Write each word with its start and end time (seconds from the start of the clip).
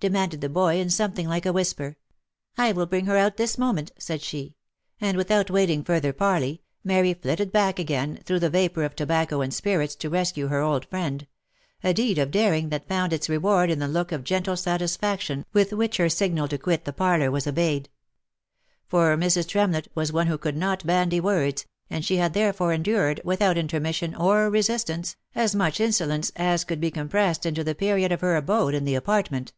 demanded 0.00 0.40
the 0.40 0.48
boy 0.48 0.78
in 0.78 0.88
something 0.88 1.26
like 1.28 1.44
a 1.44 1.52
whisper." 1.52 1.96
I 2.56 2.70
will 2.70 2.86
bring 2.86 3.06
her 3.06 3.16
out 3.16 3.36
this 3.36 3.58
moment," 3.58 3.90
said 3.98 4.22
she; 4.22 4.54
and, 5.00 5.16
without 5.16 5.50
waiting 5.50 5.82
further 5.82 6.12
parley, 6.12 6.62
Mary 6.84 7.14
flitted 7.14 7.50
back 7.50 7.80
again 7.80 8.20
through 8.24 8.38
the 8.38 8.48
vapour 8.48 8.84
of 8.84 8.94
tobacco 8.94 9.40
and 9.40 9.52
spirits 9.52 9.96
to 9.96 10.08
rescue 10.08 10.46
her 10.46 10.60
old 10.60 10.86
friend,— 10.86 11.26
a 11.82 11.92
deed 11.92 12.16
of 12.16 12.30
daring 12.30 12.68
that 12.68 12.86
found 12.86 13.12
its 13.12 13.28
reward 13.28 13.72
in 13.72 13.80
the 13.80 13.88
look 13.88 14.12
of 14.12 14.22
gentle 14.22 14.56
satisfaction 14.56 15.44
with 15.52 15.72
which 15.72 15.96
her 15.96 16.08
signal 16.08 16.46
to 16.46 16.58
quit 16.58 16.84
the 16.84 16.92
parlour 16.92 17.32
was 17.32 17.48
obeyed; 17.48 17.88
for 18.86 19.16
Mrs. 19.16 19.48
Tremlett 19.48 19.88
was 19.96 20.12
one 20.12 20.28
who 20.28 20.38
could 20.38 20.56
not 20.56 20.86
bandy 20.86 21.18
words, 21.18 21.66
and 21.90 22.04
she 22.04 22.18
had 22.18 22.34
therefore 22.34 22.72
endured, 22.72 23.20
without 23.24 23.58
intermission 23.58 24.14
or 24.14 24.48
resistance, 24.48 25.16
as 25.34 25.56
much 25.56 25.80
insolence 25.80 26.30
as 26.36 26.62
could 26.62 26.80
be 26.80 26.92
compressed 26.92 27.44
into 27.44 27.64
the 27.64 27.74
period 27.74 28.12
of 28.12 28.20
her 28.20 28.36
abode 28.36 28.74
in 28.74 28.84
the 28.84 28.94
apartment. 28.94 29.52